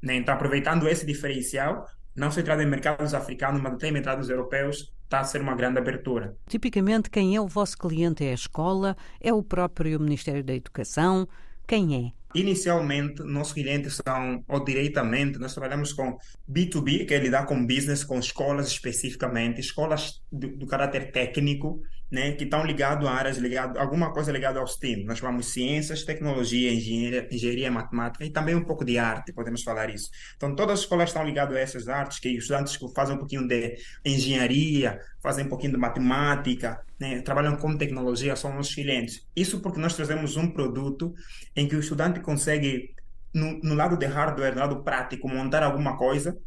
Né? 0.00 0.14
Então, 0.14 0.32
aproveitando 0.34 0.88
esse 0.88 1.04
diferencial, 1.04 1.84
não 2.16 2.30
só 2.30 2.40
entrada 2.40 2.62
em 2.62 2.66
mercados 2.66 3.14
africanos, 3.14 3.60
mas 3.60 3.74
até 3.74 3.88
em 3.88 3.92
mercados 3.92 4.28
europeus, 4.30 4.92
está 5.04 5.20
a 5.20 5.24
ser 5.24 5.40
uma 5.40 5.54
grande 5.54 5.78
abertura. 5.78 6.36
Tipicamente, 6.48 7.10
quem 7.10 7.36
é 7.36 7.40
o 7.40 7.46
vosso 7.46 7.76
cliente 7.78 8.24
é 8.24 8.30
a 8.30 8.34
escola, 8.34 8.96
é 9.20 9.32
o 9.32 9.42
próprio 9.42 10.00
Ministério 10.00 10.42
da 10.42 10.54
Educação, 10.54 11.28
quem 11.66 12.06
é? 12.06 12.12
Inicialmente, 12.38 13.22
nossos 13.22 13.54
clientes 13.54 14.00
são, 14.04 14.44
ou 14.46 14.62
diretamente, 14.62 15.38
nós 15.38 15.54
trabalhamos 15.54 15.92
com 15.92 16.18
B2B, 16.50 17.06
que 17.06 17.14
é 17.14 17.18
lidar 17.18 17.46
com 17.46 17.66
business, 17.66 18.04
com 18.04 18.18
escolas 18.18 18.68
especificamente, 18.68 19.60
escolas 19.60 20.20
do, 20.30 20.56
do 20.56 20.66
caráter 20.66 21.10
técnico, 21.12 21.80
né, 22.10 22.32
que 22.32 22.44
estão 22.44 22.64
ligados 22.64 23.06
a 23.06 23.12
áreas 23.12 23.36
ligadas, 23.36 23.76
alguma 23.76 24.12
coisa 24.12 24.30
ligada 24.30 24.60
aos 24.60 24.74
STEAM. 24.74 25.04
Nós 25.04 25.18
chamamos 25.18 25.52
ciências, 25.52 26.04
tecnologia, 26.04 26.72
engenharia, 26.72 27.28
engenharia, 27.30 27.70
matemática 27.70 28.24
e 28.24 28.30
também 28.30 28.54
um 28.54 28.64
pouco 28.64 28.84
de 28.84 28.96
arte, 28.98 29.32
podemos 29.32 29.62
falar 29.62 29.90
isso. 29.90 30.10
Então, 30.36 30.54
todas 30.54 30.74
as 30.74 30.80
escolas 30.80 31.10
estão 31.10 31.24
ligadas 31.24 31.56
a 31.56 31.60
essas 31.60 31.88
artes, 31.88 32.18
que 32.18 32.36
os 32.36 32.44
estudantes 32.44 32.78
fazem 32.94 33.16
um 33.16 33.18
pouquinho 33.18 33.46
de 33.48 33.76
engenharia, 34.04 35.00
fazem 35.20 35.44
um 35.44 35.48
pouquinho 35.48 35.72
de 35.72 35.78
matemática, 35.78 36.80
né, 36.98 37.20
trabalham 37.22 37.56
com 37.56 37.76
tecnologia, 37.76 38.36
são 38.36 38.54
nossos 38.54 38.74
clientes. 38.74 39.26
Isso 39.34 39.60
porque 39.60 39.80
nós 39.80 39.94
trazemos 39.94 40.36
um 40.36 40.48
produto 40.50 41.12
em 41.54 41.66
que 41.66 41.74
o 41.74 41.80
estudante 41.80 42.20
consegue, 42.20 42.94
no, 43.34 43.58
no 43.60 43.74
lado 43.74 43.96
de 43.96 44.06
hardware, 44.06 44.54
no 44.54 44.60
lado 44.60 44.82
prático, 44.84 45.28
montar 45.28 45.62
alguma 45.64 45.96
coisa, 45.96 46.38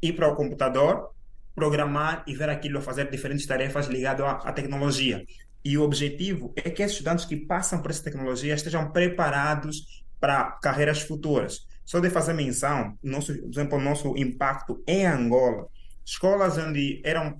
ir 0.00 0.14
para 0.14 0.28
o 0.28 0.34
computador, 0.34 1.14
programar 1.54 2.24
e 2.26 2.34
ver 2.34 2.48
aquilo 2.48 2.78
a 2.78 2.82
fazer 2.82 3.10
diferentes 3.10 3.46
tarefas 3.46 3.86
ligadas 3.86 4.26
à, 4.26 4.32
à 4.32 4.52
tecnologia. 4.52 5.24
E 5.64 5.78
o 5.78 5.82
objetivo 5.82 6.52
é 6.56 6.68
que 6.68 6.82
esses 6.82 6.96
estudantes 6.96 7.24
que 7.24 7.36
passam 7.36 7.80
por 7.80 7.90
essa 7.90 8.02
tecnologia 8.02 8.54
estejam 8.54 8.90
preparados 8.90 10.04
para 10.20 10.52
carreiras 10.62 11.00
futuras. 11.00 11.66
Só 11.84 12.00
de 12.00 12.10
fazer 12.10 12.32
menção, 12.32 12.98
nosso, 13.02 13.34
por 13.34 13.50
exemplo, 13.50 13.78
o 13.78 13.80
nosso 13.80 14.16
impacto 14.16 14.82
em 14.86 15.06
Angola, 15.06 15.66
escolas 16.04 16.58
onde 16.58 17.00
eram 17.04 17.38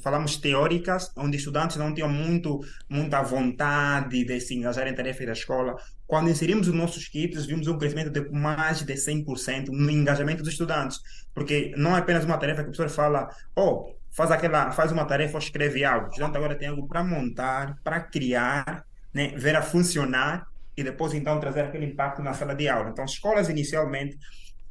falamos 0.00 0.36
teóricas, 0.36 1.12
onde 1.16 1.36
estudantes 1.36 1.76
não 1.76 1.92
tinham 1.92 2.08
muito, 2.08 2.60
muita 2.88 3.22
vontade 3.22 4.24
de 4.24 4.40
se 4.40 4.54
engajar 4.54 4.86
em 4.86 4.94
tarefas 4.94 5.26
da 5.26 5.32
escola. 5.32 5.76
Quando 6.06 6.30
inserimos 6.30 6.68
os 6.68 6.74
nossos 6.74 7.08
kits, 7.08 7.46
vimos 7.46 7.66
um 7.66 7.78
crescimento 7.78 8.10
de 8.10 8.30
mais 8.30 8.82
de 8.82 8.94
100% 8.94 9.68
no 9.68 9.90
engajamento 9.90 10.42
dos 10.42 10.52
estudantes, 10.52 11.00
porque 11.34 11.72
não 11.76 11.96
é 11.96 12.00
apenas 12.00 12.24
uma 12.24 12.38
tarefa 12.38 12.62
que 12.62 12.70
o 12.70 12.72
professor 12.72 12.94
fala, 12.94 13.28
oh, 13.56 13.94
faz 14.10 14.30
aquela, 14.30 14.70
faz 14.72 14.92
uma 14.92 15.04
tarefa 15.04 15.34
ou 15.34 15.38
escreve 15.38 15.84
algo. 15.84 16.06
O 16.06 16.10
estudante 16.10 16.36
agora 16.36 16.54
tem 16.54 16.68
algo 16.68 16.86
para 16.86 17.02
montar, 17.02 17.76
para 17.82 18.00
criar, 18.00 18.84
né, 19.12 19.34
ver 19.36 19.56
a 19.56 19.62
funcionar 19.62 20.46
e 20.76 20.82
depois 20.82 21.12
então 21.14 21.38
trazer 21.40 21.62
aquele 21.62 21.86
impacto 21.86 22.22
na 22.22 22.32
sala 22.32 22.54
de 22.54 22.68
aula. 22.68 22.90
Então, 22.90 23.04
escolas 23.04 23.48
inicialmente 23.48 24.18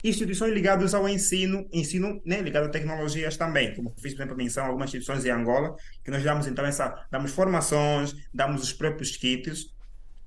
instituições 0.04 0.54
ligadas 0.54 0.94
ao 0.94 1.08
ensino, 1.08 1.68
ensino 1.72 2.22
né, 2.26 2.42
ligado 2.42 2.66
a 2.66 2.70
tecnologias 2.70 3.38
também, 3.38 3.76
como 3.76 3.94
fiz, 4.02 4.14
por 4.14 4.22
exemplo, 4.22 4.38
menção 4.38 4.64
a 4.64 4.68
algumas 4.68 4.90
instituições 4.90 5.26
em 5.26 5.30
Angola, 5.30 5.76
que 6.04 6.12
nós 6.12 6.24
damos 6.24 6.48
então 6.48 6.66
essa, 6.66 7.06
damos 7.12 7.32
formações, 7.32 8.16
damos 8.34 8.64
os 8.64 8.74
próprios 8.74 9.16
kits, 9.16 9.72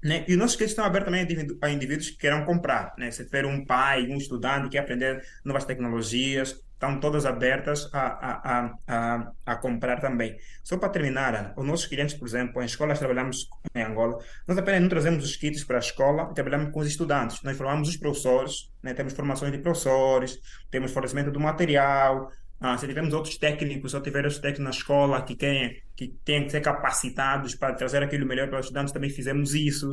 né? 0.03 0.25
E 0.29 0.33
os 0.33 0.39
nossos 0.39 0.57
kits 0.57 0.71
estão 0.71 0.85
abertos 0.85 1.11
também 1.11 1.57
a 1.63 1.71
indivíduos 1.71 2.11
que 2.11 2.19
queiram 2.19 2.45
comprar, 2.45 2.95
né? 2.99 3.11
Se 3.11 3.25
tiver 3.25 3.47
um 3.47 3.65
pai, 3.65 4.07
um 4.07 4.17
estudante 4.17 4.65
que 4.65 4.71
quer 4.73 4.81
aprender 4.81 5.25
novas 5.43 5.65
tecnologias, 5.65 6.63
estão 6.75 7.01
todas 7.01 7.25
abertas 7.25 7.89
a, 7.93 8.01
a, 8.03 8.75
a, 8.87 9.33
a, 9.47 9.57
comprar 9.57 10.01
também. 10.01 10.37
Só 10.63 10.77
para 10.77 10.91
terminar, 10.91 11.55
os 11.57 11.65
nossos 11.65 11.87
clientes, 11.87 12.15
por 12.15 12.29
exemplo, 12.29 12.61
em 12.63 12.67
escolas 12.67 12.99
trabalhamos 12.99 13.49
em 13.75 13.83
Angola, 13.83 14.19
nós 14.47 14.59
apenas 14.59 14.83
não 14.83 14.89
trazemos 14.89 15.25
os 15.25 15.37
kits 15.37 15.65
para 15.65 15.77
a 15.77 15.81
escola, 15.81 16.33
trabalhamos 16.35 16.73
com 16.73 16.81
os 16.81 16.87
estudantes. 16.87 17.43
Nós 17.43 17.57
formamos 17.57 17.89
os 17.89 17.97
professores, 17.97 18.71
né? 18.83 18.93
temos 18.93 19.13
formações 19.15 19.53
de 19.53 19.59
professores, 19.59 20.39
temos 20.71 20.93
fornecimento 20.93 21.31
do 21.31 21.41
material, 21.41 22.31
ah, 22.61 22.77
se 22.79 22.87
tivermos 22.87 23.13
outros 23.13 23.37
técnicos, 23.37 23.95
ou 23.95 24.01
tiver 24.01 24.25
outros 24.25 24.41
técnicos 24.41 24.65
na 24.65 24.71
escola 24.71 25.23
que 25.23 25.35
têm 25.35 25.83
que, 25.97 26.09
têm 26.25 26.45
que 26.45 26.51
ser 26.51 26.61
capacitados 26.61 27.55
para 27.55 27.75
trazer 27.75 28.03
aquilo 28.03 28.27
melhor 28.27 28.49
para 28.49 28.59
os 28.59 28.67
estudantes, 28.67 28.93
também 28.93 29.11
fizemos 29.11 29.55
isso. 29.55 29.91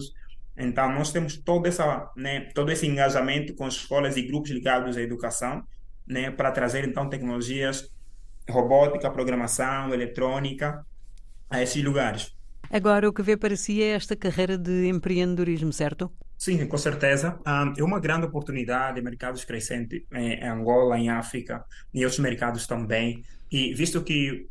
Então, 0.57 0.91
nós 0.93 1.11
temos 1.11 1.37
todo, 1.37 1.67
essa, 1.67 2.09
né, 2.15 2.49
todo 2.53 2.71
esse 2.71 2.85
engajamento 2.87 3.53
com 3.55 3.67
escolas 3.67 4.17
e 4.17 4.21
grupos 4.21 4.51
ligados 4.51 4.97
à 4.97 5.01
educação, 5.01 5.63
né, 6.11 6.29
para 6.29 6.51
trazer 6.51 6.87
então 6.87 7.09
tecnologias 7.09 7.89
robótica, 8.49 9.09
programação, 9.09 9.93
eletrônica 9.93 10.85
a 11.49 11.61
esses 11.61 11.83
lugares. 11.83 12.35
Agora, 12.69 13.07
o 13.09 13.13
que 13.13 13.21
vê 13.21 13.35
para 13.35 13.55
si 13.55 13.81
é 13.81 13.89
esta 13.89 14.15
carreira 14.15 14.57
de 14.57 14.87
empreendedorismo, 14.87 15.73
certo? 15.73 16.11
Sim, 16.37 16.65
com 16.65 16.77
certeza. 16.77 17.39
Um, 17.45 17.73
é 17.77 17.83
uma 17.83 17.99
grande 17.99 18.25
oportunidade, 18.25 19.01
mercados 19.01 19.45
crescentes 19.45 20.03
em 20.11 20.43
Angola, 20.43 20.97
em 20.97 21.09
África, 21.09 21.63
e 21.93 22.03
outros 22.03 22.19
mercados 22.19 22.65
também. 22.65 23.23
E 23.51 23.73
visto 23.73 24.01
que, 24.03 24.47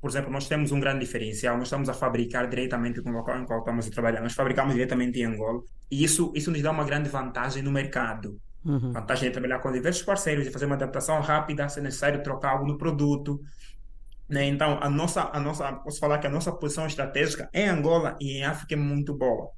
por 0.00 0.08
exemplo, 0.08 0.30
nós 0.30 0.48
temos 0.48 0.72
um 0.72 0.80
grande 0.80 1.00
diferencial, 1.00 1.56
nós 1.56 1.66
estamos 1.66 1.88
a 1.88 1.94
fabricar 1.94 2.48
diretamente 2.48 3.00
no 3.02 3.12
local 3.12 3.40
em 3.40 3.44
qual 3.44 3.58
estamos 3.58 3.86
a 3.88 3.90
trabalhar, 3.90 4.22
nós 4.22 4.34
fabricamos 4.34 4.74
diretamente 4.74 5.20
em 5.20 5.24
Angola, 5.24 5.62
e 5.90 6.02
isso, 6.04 6.32
isso 6.34 6.50
nos 6.50 6.62
dá 6.62 6.70
uma 6.70 6.84
grande 6.84 7.08
vantagem 7.08 7.62
no 7.62 7.72
mercado. 7.72 8.40
Uhum. 8.64 8.92
Vantagem 8.92 9.28
de 9.28 9.32
trabalhar 9.32 9.58
com 9.58 9.70
diversos 9.70 10.02
parceiros, 10.02 10.44
de 10.44 10.50
fazer 10.50 10.64
uma 10.64 10.74
adaptação 10.74 11.20
rápida, 11.20 11.68
se 11.68 11.80
necessário 11.80 12.22
trocar 12.22 12.52
algo 12.52 12.66
no 12.66 12.78
produto. 12.78 13.40
Né? 14.28 14.46
Então, 14.46 14.78
a 14.80 14.88
nossa, 14.88 15.30
a 15.32 15.38
nossa, 15.38 15.70
posso 15.72 16.00
falar 16.00 16.18
que 16.18 16.26
a 16.26 16.30
nossa 16.30 16.50
posição 16.50 16.86
estratégica 16.86 17.48
em 17.52 17.68
Angola 17.68 18.16
e 18.20 18.38
em 18.38 18.44
África 18.44 18.74
é 18.74 18.76
muito 18.76 19.14
boa. 19.14 19.50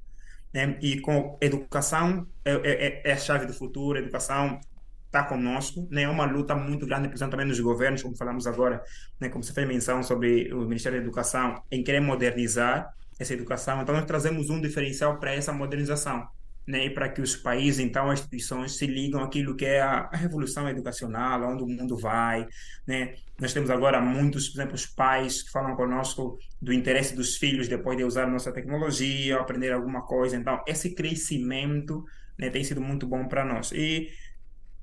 Né? 0.53 0.77
E 0.81 0.99
com 0.99 1.37
educação 1.41 2.27
é, 2.43 2.53
é, 2.53 3.09
é 3.09 3.13
a 3.13 3.17
chave 3.17 3.45
do 3.45 3.53
futuro, 3.53 3.97
educação 3.97 4.59
está 5.05 5.23
conosco, 5.23 5.87
né? 5.89 6.03
É 6.03 6.09
uma 6.09 6.25
luta 6.25 6.53
muito 6.53 6.85
grande, 6.85 7.07
principalmente 7.07 7.31
também 7.31 7.47
nos 7.47 7.59
governos, 7.61 8.03
como 8.03 8.15
falamos 8.17 8.45
agora, 8.45 8.83
né? 9.19 9.29
Como 9.29 9.41
você 9.41 9.53
fez 9.53 9.65
menção 9.65 10.03
sobre 10.03 10.53
o 10.53 10.61
Ministério 10.61 10.99
da 10.99 11.03
Educação, 11.03 11.63
em 11.71 11.81
querer 11.81 12.01
modernizar 12.01 12.93
essa 13.17 13.33
educação. 13.33 13.81
Então, 13.81 13.95
nós 13.95 14.05
trazemos 14.05 14.49
um 14.49 14.59
diferencial 14.61 15.17
para 15.17 15.33
essa 15.33 15.53
modernização 15.53 16.27
né, 16.67 16.89
para 16.89 17.07
que 17.07 17.21
os 17.21 17.33
países, 17.33 17.79
então, 17.79 18.09
as 18.09 18.19
instituições 18.19 18.73
se 18.73 18.85
ligam 18.85 19.23
àquilo 19.23 19.55
que 19.55 19.65
é 19.65 19.79
a, 19.79 20.09
a 20.11 20.17
revolução 20.17 20.67
educacional, 20.67 21.41
onde 21.43 21.63
o 21.63 21.67
mundo 21.67 21.95
vai, 21.95 22.45
né? 22.85 23.15
Nós 23.39 23.53
temos 23.53 23.69
agora 23.69 24.01
muitos, 24.01 24.49
por 24.49 24.57
exemplo, 24.59 24.75
os 24.75 24.85
pais 24.85 25.43
que 25.43 25.51
falam 25.51 25.75
conosco 25.75 26.37
do 26.61 26.73
interesse 26.73 27.15
dos 27.15 27.37
filhos 27.37 27.69
depois 27.69 27.97
de 27.97 28.03
usar 28.03 28.27
nossa 28.27 28.51
tecnologia, 28.51 29.39
aprender 29.39 29.71
alguma 29.71 30.01
coisa. 30.01 30.35
Então, 30.35 30.61
esse 30.67 30.93
crescimento, 30.93 32.03
né, 32.37 32.49
tem 32.49 32.63
sido 32.63 32.81
muito 32.81 33.07
bom 33.07 33.27
para 33.27 33.45
nós. 33.45 33.71
E 33.71 34.09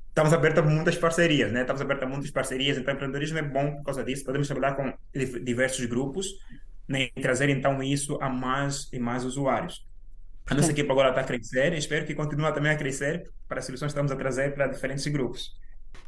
estamos 0.08 0.32
abertos 0.32 0.64
a 0.64 0.66
muitas 0.66 0.96
parcerias, 0.96 1.52
né? 1.52 1.62
Estamos 1.62 1.82
abertos 1.82 2.06
a 2.06 2.10
muitas 2.10 2.30
parcerias, 2.30 2.78
então 2.78 2.94
empreendedorismo 2.94 3.38
é 3.38 3.42
bom 3.42 3.76
por 3.76 3.84
causa 3.84 4.02
disso. 4.02 4.24
Podemos 4.24 4.46
trabalhar 4.48 4.74
com 4.74 4.90
diversos 5.42 5.84
grupos, 5.84 6.28
né? 6.88 7.10
E 7.14 7.20
trazer 7.20 7.50
então 7.50 7.82
isso 7.82 8.16
a 8.22 8.30
mais 8.30 8.90
e 8.90 8.98
mais 8.98 9.24
usuários. 9.24 9.84
A 10.50 10.54
nossa 10.54 10.70
equipe 10.72 10.90
agora 10.90 11.10
está 11.10 11.22
a 11.22 11.24
crescer 11.24 11.72
e 11.72 11.78
espero 11.78 12.06
que 12.06 12.14
continue 12.14 12.52
também 12.52 12.72
a 12.72 12.76
crescer 12.76 13.30
para 13.48 13.58
as 13.58 13.66
soluções 13.66 13.92
que 13.92 13.98
estamos 13.98 14.12
a 14.12 14.16
trazer 14.16 14.54
para 14.54 14.66
diferentes 14.66 15.06
grupos. 15.06 15.52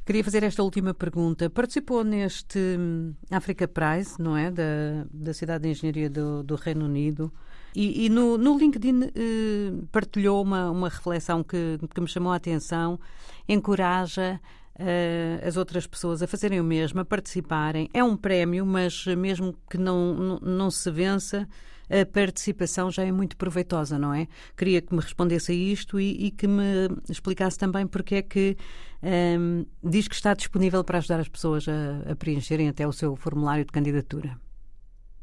Queria 0.05 0.23
fazer 0.23 0.45
esta 0.45 0.63
última 0.63 0.95
pergunta. 0.95 1.51
Participou 1.51 2.05
neste 2.05 2.59
hum, 2.59 3.13
Africa 3.29 3.67
Prize, 3.67 4.15
não 4.21 4.37
é? 4.37 4.53
Da, 4.53 5.05
da 5.11 5.35
Cidade 5.35 5.65
de 5.65 5.71
Engenharia 5.71 6.09
do, 6.09 6.45
do 6.45 6.55
Reino 6.55 6.85
Unido. 6.85 7.33
E, 7.75 8.07
e 8.07 8.09
no, 8.09 8.39
no, 8.39 8.57
LinkedIn 8.57 9.03
eh, 9.03 9.85
partilhou 9.91 10.43
uma, 10.43 10.71
uma 10.71 10.89
reflexão 10.89 11.43
que, 11.43 11.79
que 11.93 12.01
me 12.01 12.07
chamou 12.07 12.33
a 12.33 12.37
atenção. 12.37 13.01
Encoraja 13.49 14.41
uh, 14.79 15.47
as 15.47 15.57
outras 15.57 15.87
pessoas 15.87 16.23
a 16.23 16.27
fazerem 16.27 16.61
o 16.61 16.65
mesmo, 16.65 17.01
a 17.01 17.05
participarem. 17.05 17.91
É 17.93 18.03
um 18.03 18.17
prémio, 18.17 18.65
mas 18.65 19.05
mesmo 19.07 19.59
que 19.69 19.77
não, 19.77 20.15
não, 20.15 20.39
não 20.39 20.71
se 20.71 20.91
vença, 20.91 21.49
a 21.89 22.05
participação 22.05 22.91
já 22.91 23.05
é 23.05 23.13
muito 23.13 23.37
proveitosa, 23.37 23.99
não 23.99 24.13
é? 24.13 24.27
Queria 24.57 24.83
que 24.83 24.95
me 24.95 25.01
respondesse 25.01 25.53
a 25.53 25.55
isto 25.55 26.01
e, 26.01 26.27
e 26.27 26.31
que 26.31 26.47
me 26.47 26.89
explicasse 27.09 27.59
também 27.59 27.87
porque 27.87 28.17
é 28.17 28.23
que 28.23 28.57
um, 29.03 29.65
diz 29.83 30.09
que 30.09 30.15
está 30.15 30.35
disponível 30.35 30.83
para 30.83 30.99
ajudar 30.99 31.21
as 31.21 31.29
pessoas 31.29 31.67
a, 31.69 32.13
a 32.13 32.17
preencherem 32.17 32.69
até 32.69 32.87
o 32.87 32.93
seu 32.93 33.15
formulário 33.17 33.65
de 33.65 33.73
candidatura. 33.73 34.39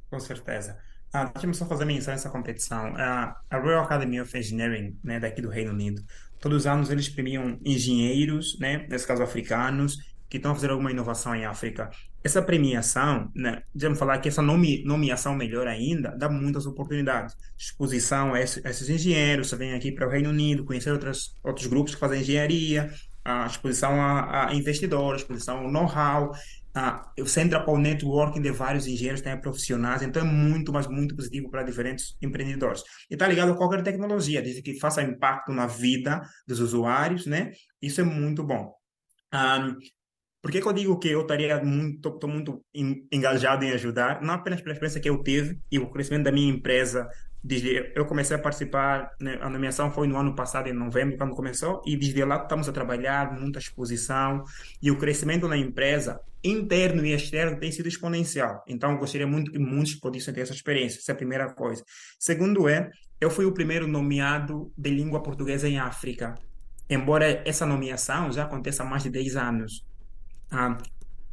Com 0.10 0.20
certeza. 0.20 0.78
Ah, 1.12 1.26
Deixa-me 1.26 1.54
só 1.54 1.66
fazer 1.68 1.86
menção 1.86 2.12
a 2.14 2.16
essa 2.16 2.30
competição. 2.30 2.96
Ah, 2.98 3.40
a 3.50 3.58
Royal 3.60 3.84
Academy 3.84 4.20
of 4.20 4.36
Engineering, 4.38 4.98
né, 5.04 5.20
daqui 5.20 5.42
do 5.42 5.50
Reino 5.50 5.72
Unido, 5.72 6.04
todos 6.40 6.60
os 6.60 6.68
anos 6.68 6.90
eles 6.90 7.08
premiam 7.10 7.60
engenheiros, 7.64 8.58
né, 8.60 8.86
nesse 8.90 9.06
caso 9.06 9.22
africanos, 9.24 9.98
que 10.34 10.38
estão 10.38 10.52
a 10.52 10.56
fazer 10.56 10.72
alguma 10.72 10.90
inovação 10.90 11.36
em 11.36 11.46
África. 11.46 11.92
Essa 12.24 12.42
premiação, 12.42 13.30
né, 13.36 13.62
devemos 13.72 14.00
falar 14.00 14.18
que 14.18 14.28
essa 14.28 14.42
nome, 14.42 14.84
nomeação 14.84 15.36
melhor 15.36 15.68
ainda, 15.68 16.10
dá 16.18 16.28
muitas 16.28 16.66
oportunidades. 16.66 17.36
Exposição 17.56 18.34
a 18.34 18.42
esses, 18.42 18.66
a 18.66 18.72
esses 18.72 18.90
engenheiros, 18.90 19.50
você 19.50 19.56
vem 19.56 19.76
aqui 19.76 19.92
para 19.92 20.08
o 20.08 20.10
Reino 20.10 20.32
Unido, 20.32 20.66
conhecer 20.66 20.92
outras, 20.92 21.38
outros 21.44 21.68
grupos 21.68 21.94
que 21.94 22.00
fazem 22.00 22.22
engenharia, 22.22 22.92
a 23.24 23.46
exposição 23.46 24.02
a, 24.02 24.48
a 24.50 24.56
investidores, 24.56 25.22
exposição 25.22 25.60
ao 25.60 25.72
know-how, 25.72 26.32
você 27.16 27.42
entra 27.42 27.64
para 27.64 27.72
o 27.72 27.78
networking 27.78 28.42
de 28.42 28.50
vários 28.50 28.88
engenheiros, 28.88 29.22
tem 29.22 29.40
profissionais, 29.40 30.02
então 30.02 30.24
é 30.24 30.26
muito, 30.26 30.74
mas 30.74 30.88
muito 30.88 31.16
positivo 31.16 31.52
para 31.52 31.62
diferentes 31.62 32.18
empreendedores. 32.20 32.82
E 33.08 33.14
está 33.14 33.28
ligado 33.28 33.52
a 33.52 33.56
qualquer 33.56 33.84
tecnologia, 33.84 34.42
desde 34.42 34.64
que 34.64 34.80
faça 34.80 35.04
impacto 35.04 35.52
na 35.52 35.68
vida 35.68 36.24
dos 36.48 36.60
usuários, 36.60 37.28
né? 37.28 37.52
Isso 37.80 38.02
é 38.02 38.04
muito 38.04 38.44
bom. 38.44 38.74
Um, 39.32 39.78
por 40.44 40.52
que, 40.52 40.60
que 40.60 40.68
eu 40.68 40.74
digo 40.74 41.00
que 41.00 41.08
eu 41.08 41.22
estaria 41.22 41.64
muito, 41.64 42.10
estou 42.10 42.30
muito 42.30 42.62
engajado 43.10 43.64
em 43.64 43.72
ajudar? 43.72 44.22
Não 44.22 44.34
apenas 44.34 44.60
pela 44.60 44.74
experiência 44.74 45.00
que 45.00 45.10
eu 45.10 45.24
tive 45.24 45.58
e 45.72 45.80
o 45.80 45.90
crescimento 45.90 46.26
da 46.26 46.34
minha 46.34 46.52
empresa. 46.52 47.08
Desde 47.42 47.94
eu 47.96 48.06
comecei 48.06 48.36
a 48.36 48.40
participar, 48.40 49.10
né, 49.22 49.40
a 49.42 49.50
nomeação 49.50 49.90
foi 49.90 50.06
no 50.06 50.18
ano 50.18 50.36
passado, 50.36 50.68
em 50.68 50.74
novembro, 50.74 51.16
quando 51.18 51.34
começou, 51.34 51.82
e 51.86 51.96
desde 51.96 52.26
lá 52.26 52.44
estamos 52.44 52.68
a 52.68 52.74
trabalhar, 52.74 53.40
muita 53.40 53.58
exposição, 53.58 54.44
e 54.82 54.92
o 54.92 54.98
crescimento 54.98 55.48
na 55.48 55.56
empresa, 55.56 56.20
interno 56.44 57.06
e 57.06 57.14
externo, 57.14 57.58
tem 57.58 57.72
sido 57.72 57.88
exponencial. 57.88 58.66
Então, 58.68 58.92
eu 58.92 58.98
gostaria 58.98 59.26
muito 59.26 59.50
que 59.50 59.60
muitos 59.60 59.96
pudessem 59.96 60.34
ter 60.34 60.42
essa 60.42 60.54
experiência, 60.54 61.00
essa 61.00 61.12
é 61.12 61.14
a 61.14 61.18
primeira 61.18 61.54
coisa. 61.54 61.86
Segundo 62.20 62.68
é, 62.68 62.90
eu 63.22 63.30
fui 63.30 63.46
o 63.46 63.54
primeiro 63.54 63.88
nomeado 63.88 64.74
de 64.78 64.90
língua 64.90 65.24
portuguesa 65.24 65.70
em 65.70 65.80
África, 65.80 66.36
embora 66.90 67.42
essa 67.46 67.66
nomeação 67.66 68.30
já 68.30 68.44
aconteça 68.44 68.84
há 68.84 68.86
mais 68.86 69.04
de 69.04 69.10
10 69.10 69.38
anos. 69.38 69.93
Ah, 70.54 70.78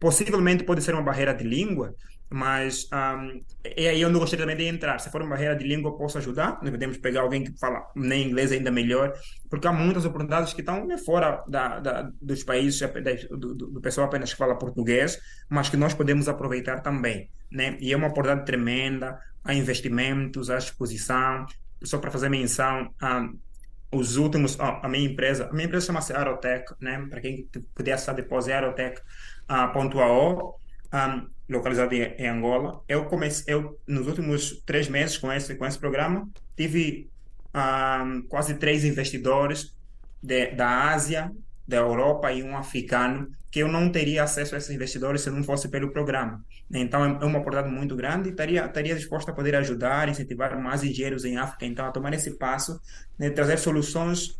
possivelmente 0.01 0.65
pode 0.65 0.83
ser 0.83 0.95
uma 0.95 1.03
barreira 1.03 1.35
de 1.35 1.45
língua, 1.45 1.95
mas 2.33 2.89
um, 2.93 3.43
é 3.63 3.89
aí 3.89 4.05
onde 4.05 4.15
eu 4.15 4.21
gostaria 4.21 4.47
também 4.47 4.57
de 4.57 4.65
entrar. 4.65 4.99
Se 4.99 5.11
for 5.11 5.21
uma 5.21 5.31
barreira 5.31 5.55
de 5.55 5.65
língua, 5.65 5.97
posso 5.99 6.17
ajudar. 6.17 6.59
Nós 6.63 6.71
podemos 6.71 6.97
pegar 6.97 7.21
alguém 7.21 7.45
que 7.45 7.59
fala 7.59 7.91
nem 7.95 8.29
inglês 8.29 8.51
ainda 8.51 8.71
melhor, 8.71 9.13
porque 9.51 9.67
há 9.67 9.73
muitas 9.73 10.05
oportunidades 10.05 10.55
que 10.55 10.61
estão 10.61 10.87
né, 10.87 10.97
fora 10.97 11.45
da, 11.47 11.81
da, 11.81 12.11
dos 12.23 12.43
países, 12.45 12.81
do, 13.31 13.55
do, 13.55 13.81
pessoal 13.81 14.07
apenas 14.07 14.33
que 14.33 14.39
fala 14.39 14.57
português, 14.57 15.21
mas 15.51 15.69
que 15.69 15.77
nós 15.77 15.93
podemos 15.93 16.29
aproveitar 16.29 16.81
também. 16.81 17.29
Né? 17.51 17.77
E 17.81 17.93
é 17.93 17.97
uma 17.97 18.09
oportunidade 18.09 18.47
tremenda. 18.47 19.19
Há 19.45 19.53
investimentos, 19.53 20.51
há 20.51 20.59
exposição. 20.59 21.47
Só 21.83 21.99
para 21.99 22.11
fazer 22.11 22.29
menção, 22.29 22.95
um, 23.03 23.39
os 23.93 24.17
últimos, 24.17 24.59
a 24.61 24.89
minha 24.89 25.11
empresa, 25.11 25.49
a 25.49 25.53
minha 25.53 25.67
empresa 25.67 25.87
chama-se 25.87 26.13
Aerotech, 26.13 26.73
né? 26.81 27.05
Para 27.11 27.21
quem 27.21 27.49
puder 27.75 27.93
acessar 27.93 28.15
depois, 28.15 28.47
é 28.47 28.55
aerotech.ao, 28.55 30.61
um, 30.93 31.29
localizado 31.49 31.95
em, 31.95 32.03
em, 32.03 32.29
Angola. 32.29 32.83
Eu 32.89 33.07
comecei, 33.07 33.53
eu, 33.53 33.81
nos 33.87 34.07
últimos 34.07 34.63
três 34.65 34.89
meses 34.89 35.19
com 35.19 35.33
esse, 35.33 35.57
com 35.57 35.67
esse 35.67 35.79
programa, 35.79 36.29
tive 36.57 37.11
um, 37.53 38.23
quase 38.23 38.55
três 38.55 38.85
investidores 38.85 39.77
de, 40.23 40.53
da 40.53 40.93
Ásia, 40.93 41.33
da 41.71 41.79
Europa 41.79 42.33
e 42.33 42.43
um 42.43 42.57
africano, 42.57 43.31
que 43.51 43.61
eu 43.61 43.69
não 43.69 43.91
teria 43.91 44.25
acesso 44.25 44.55
a 44.55 44.59
esses 44.59 44.71
investidores 44.71 45.23
se 45.23 45.31
não 45.31 45.43
fosse 45.43 45.69
pelo 45.69 45.91
programa. 45.91 46.45
Então, 46.71 47.05
é 47.05 47.25
uma 47.25 47.39
oportunidade 47.39 47.73
muito 47.73 47.97
grande 47.97 48.29
e 48.29 48.33
estaria, 48.33 48.65
estaria 48.67 48.95
disposto 48.95 49.29
a 49.31 49.33
poder 49.33 49.55
ajudar, 49.57 50.09
incentivar 50.09 50.61
mais 50.61 50.83
engenheiros 50.83 51.25
em 51.25 51.37
África, 51.37 51.65
então, 51.65 51.87
a 51.87 51.91
tomar 51.91 52.13
esse 52.13 52.33
passo, 52.33 52.81
né, 53.19 53.31
trazer 53.31 53.59
soluções 53.59 54.31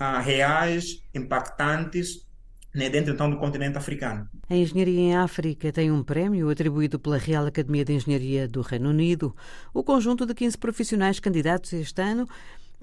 uh, 0.00 0.20
reais, 0.22 1.02
impactantes, 1.14 2.26
né, 2.74 2.88
dentro 2.88 3.12
então 3.12 3.30
do 3.30 3.36
continente 3.36 3.76
africano. 3.78 4.28
A 4.48 4.54
engenharia 4.54 5.00
em 5.00 5.16
África 5.16 5.72
tem 5.72 5.90
um 5.90 6.02
prémio 6.02 6.48
atribuído 6.48 6.98
pela 6.98 7.18
Real 7.18 7.46
Academia 7.46 7.84
de 7.84 7.94
Engenharia 7.94 8.46
do 8.46 8.62
Reino 8.62 8.90
Unido. 8.90 9.34
O 9.74 9.82
conjunto 9.82 10.24
de 10.26 10.34
15 10.34 10.58
profissionais 10.58 11.18
candidatos 11.18 11.72
este 11.72 12.02
ano 12.02 12.28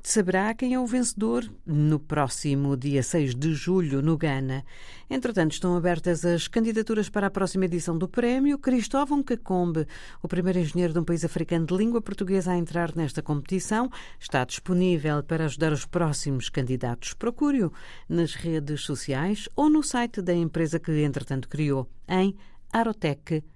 saberá 0.04 0.54
quem 0.54 0.74
é 0.74 0.80
o 0.80 0.86
vencedor 0.86 1.50
no 1.66 2.00
próximo 2.00 2.77
dia 2.77 3.04
6 3.04 3.36
de 3.36 3.54
julho, 3.54 4.01
no 4.01 4.18
Ghana. 4.18 4.63
Entretanto, 5.10 5.54
estão 5.54 5.75
abertas 5.75 6.24
as 6.25 6.48
candidaturas 6.48 7.10
para 7.10 7.27
a 7.27 7.32
próxima 7.32 7.66
edição 7.66 7.98
do 7.98 8.08
prémio. 8.08 8.58
Cristóvão 8.58 9.24
Cacombe, 9.24 9.88
o 10.22 10.27
primeiro 10.27 10.60
engenheiro 10.60 10.94
de 10.94 11.00
um 11.00 11.04
país 11.04 11.24
africano 11.25 11.66
de 11.66 11.75
língua 11.75 12.01
portuguesa 12.01 12.51
a 12.51 12.58
entrar 12.58 12.96
nesta 12.96 13.22
competição, 13.22 13.89
está 14.20 14.44
disponível 14.44 15.24
para 15.24 15.46
ajudar 15.46 15.72
os 15.72 15.86
próximos 15.86 16.50
candidatos. 16.50 17.13
Procure-o 17.13 17.72
nas 18.08 18.36
redes 18.36 18.82
sociais 18.82 19.48
ou 19.56 19.70
no 19.70 19.82
site 19.84 20.22
da 20.22 20.34
empresa 20.34 20.80
que, 20.80 20.92
entretanto, 21.04 21.48
criou, 21.48 21.89
em 22.08 22.36
arotec.ao. 22.72 23.48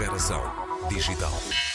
Geração 0.00 0.42
digital. 0.88 1.69